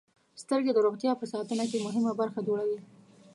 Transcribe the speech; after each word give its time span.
•سترګې 0.41 0.71
د 0.73 0.79
روغتیا 0.85 1.11
په 1.17 1.25
ساتنه 1.33 1.63
کې 1.69 1.83
مهمه 1.85 2.11
برخه 2.21 2.39
جوړوي. 2.47 2.79